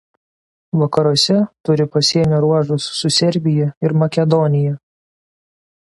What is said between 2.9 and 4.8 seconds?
su Serbija ir Makedonija.